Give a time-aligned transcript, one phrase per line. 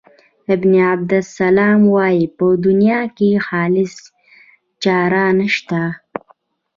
[0.55, 4.05] ابن عبدالسلام وايي په دنیا کې خالصه
[4.83, 5.81] چاره نشته.